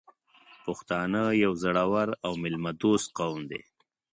پښتانه 0.65 1.21
یو 1.43 1.51
زړور 1.63 2.09
او 2.25 2.31
میلمه 2.41 2.71
دوست 2.81 3.07
قوم 3.17 3.39
دی. 3.51 3.61